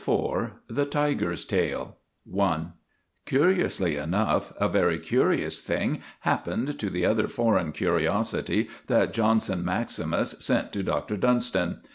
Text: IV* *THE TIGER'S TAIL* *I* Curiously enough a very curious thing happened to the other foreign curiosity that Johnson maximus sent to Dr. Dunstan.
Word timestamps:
IV* 0.03 0.53
*THE 0.67 0.85
TIGER'S 0.87 1.45
TAIL* 1.45 1.95
*I* 2.35 2.65
Curiously 3.27 3.97
enough 3.97 4.51
a 4.57 4.67
very 4.67 4.97
curious 4.97 5.61
thing 5.61 6.01
happened 6.21 6.79
to 6.79 6.89
the 6.89 7.05
other 7.05 7.27
foreign 7.27 7.71
curiosity 7.71 8.67
that 8.87 9.13
Johnson 9.13 9.63
maximus 9.63 10.31
sent 10.43 10.73
to 10.73 10.81
Dr. 10.81 11.17
Dunstan. 11.17 11.81